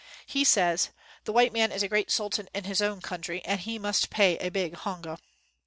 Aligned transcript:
He 0.25 0.43
says, 0.43 0.89
'The 1.25 1.31
white 1.31 1.53
man 1.53 1.71
is 1.71 1.83
a 1.83 1.87
great 1.87 2.09
sultan 2.09 2.49
in 2.55 2.63
his 2.63 2.81
own 2.81 3.01
country, 3.01 3.45
and 3.45 3.59
he 3.59 3.77
must 3.77 4.09
pay 4.09 4.35
a 4.39 4.49
big 4.49 4.73
hong 4.77 5.05
a.' 5.05 5.19